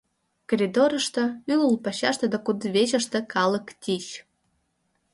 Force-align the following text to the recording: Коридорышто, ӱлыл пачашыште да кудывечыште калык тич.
Коридорышто, 0.49 1.23
ӱлыл 1.51 1.73
пачашыште 1.83 2.25
да 2.33 2.37
кудывечыште 2.45 3.19
калык 3.33 3.67
тич. 3.81 4.05